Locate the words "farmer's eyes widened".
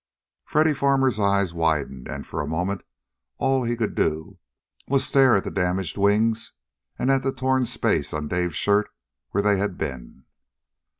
0.73-2.07